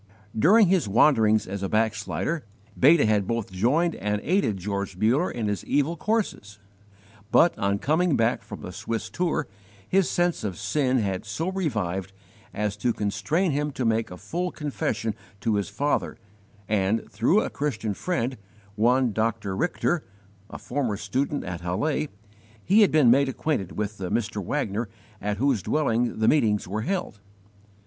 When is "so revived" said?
11.23-12.13